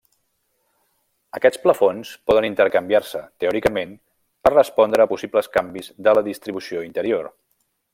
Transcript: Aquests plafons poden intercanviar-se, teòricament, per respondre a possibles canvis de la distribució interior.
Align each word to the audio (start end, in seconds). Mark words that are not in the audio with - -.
Aquests 1.39 1.61
plafons 1.65 2.13
poden 2.31 2.47
intercanviar-se, 2.49 3.23
teòricament, 3.45 3.95
per 4.49 4.55
respondre 4.57 5.07
a 5.07 5.11
possibles 5.15 5.55
canvis 5.59 5.95
de 6.09 6.19
la 6.21 6.29
distribució 6.33 6.87
interior. 6.93 7.35